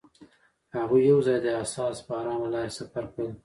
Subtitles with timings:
[0.77, 3.37] هغوی یوځای د حساس باران له لارې سفر پیل کړ.